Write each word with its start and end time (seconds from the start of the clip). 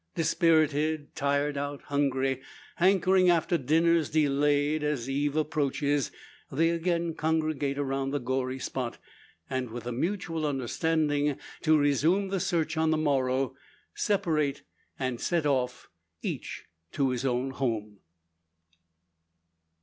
Dispirited, 0.15 1.15
tired 1.15 1.57
out, 1.57 1.83
hungry, 1.83 2.41
hankering 2.77 3.29
after 3.29 3.55
dinners 3.55 4.09
delayed, 4.09 4.81
as 4.83 5.07
eve 5.07 5.35
approaches 5.35 6.09
they 6.51 6.71
again 6.71 7.13
congregate 7.13 7.77
around 7.77 8.09
the 8.09 8.19
gory 8.19 8.57
spot; 8.57 8.97
and, 9.47 9.69
with 9.69 9.85
a 9.85 9.91
mutual 9.91 10.43
understanding 10.47 11.37
to 11.61 11.77
resume 11.77 12.31
search 12.39 12.77
on 12.77 12.89
the 12.89 12.97
morrow, 12.97 13.53
separate, 13.93 14.63
and 14.97 15.21
set 15.21 15.45
off 15.45 15.87
each 16.23 16.65
to 16.93 17.11
his 17.11 17.23
own 17.23 17.51
home. 17.51 17.99